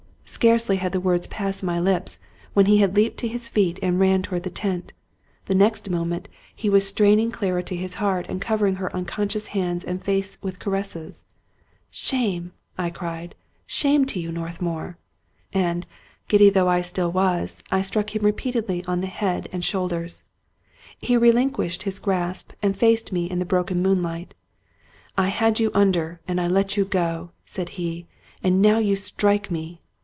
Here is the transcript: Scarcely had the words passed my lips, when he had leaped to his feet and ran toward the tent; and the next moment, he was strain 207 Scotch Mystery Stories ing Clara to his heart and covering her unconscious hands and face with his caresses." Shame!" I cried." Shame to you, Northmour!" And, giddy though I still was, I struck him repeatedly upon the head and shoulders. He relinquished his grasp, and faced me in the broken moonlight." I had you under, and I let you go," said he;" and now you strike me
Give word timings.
Scarcely 0.25 0.77
had 0.77 0.93
the 0.93 1.01
words 1.01 1.27
passed 1.27 1.61
my 1.61 1.77
lips, 1.77 2.17
when 2.53 2.65
he 2.65 2.77
had 2.77 2.95
leaped 2.95 3.17
to 3.17 3.27
his 3.27 3.49
feet 3.49 3.77
and 3.83 3.99
ran 3.99 4.21
toward 4.21 4.43
the 4.43 4.49
tent; 4.49 4.85
and 4.85 5.47
the 5.47 5.53
next 5.53 5.89
moment, 5.89 6.29
he 6.55 6.69
was 6.69 6.87
strain 6.87 7.17
207 7.17 7.29
Scotch 7.59 7.71
Mystery 7.71 7.87
Stories 7.89 8.17
ing 8.23 8.31
Clara 8.31 8.31
to 8.31 8.31
his 8.31 8.31
heart 8.31 8.31
and 8.31 8.41
covering 8.41 8.75
her 8.75 8.95
unconscious 8.95 9.47
hands 9.47 9.83
and 9.83 10.01
face 10.03 10.37
with 10.41 10.53
his 10.55 10.59
caresses." 10.63 11.25
Shame!" 11.91 12.53
I 12.77 12.89
cried." 12.89 13.35
Shame 13.67 14.05
to 14.05 14.21
you, 14.21 14.31
Northmour!" 14.31 14.97
And, 15.53 15.85
giddy 16.29 16.49
though 16.49 16.69
I 16.69 16.79
still 16.79 17.11
was, 17.11 17.61
I 17.69 17.81
struck 17.81 18.15
him 18.15 18.23
repeatedly 18.23 18.79
upon 18.79 19.01
the 19.01 19.07
head 19.07 19.49
and 19.51 19.63
shoulders. 19.65 20.23
He 20.97 21.17
relinquished 21.17 21.83
his 21.83 21.99
grasp, 21.99 22.53
and 22.63 22.75
faced 22.75 23.11
me 23.11 23.29
in 23.29 23.39
the 23.39 23.45
broken 23.45 23.81
moonlight." 23.83 24.33
I 25.17 25.27
had 25.27 25.59
you 25.59 25.71
under, 25.73 26.21
and 26.25 26.39
I 26.39 26.47
let 26.47 26.77
you 26.77 26.85
go," 26.85 27.31
said 27.45 27.69
he;" 27.71 28.07
and 28.43 28.61
now 28.61 28.79
you 28.79 28.95
strike 28.95 29.51
me 29.51 29.79